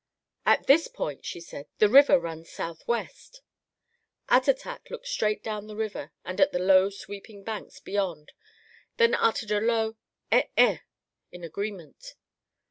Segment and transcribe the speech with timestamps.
[0.47, 3.41] "At this point," she said, "the river runs southwest."
[4.29, 8.31] Attatak looked straight down the river and at the low sweeping banks beyond,
[8.97, 9.97] then uttered a low:
[10.31, 10.79] "Eh eh,"
[11.31, 12.15] in agreement.